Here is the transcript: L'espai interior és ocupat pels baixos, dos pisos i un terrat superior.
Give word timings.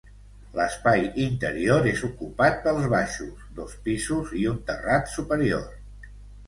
L'espai 0.59 1.03
interior 1.25 1.89
és 1.91 2.01
ocupat 2.09 2.57
pels 2.65 2.89
baixos, 2.97 3.45
dos 3.61 3.79
pisos 3.89 4.35
i 4.43 4.51
un 4.55 4.61
terrat 4.73 5.19
superior. 5.19 5.71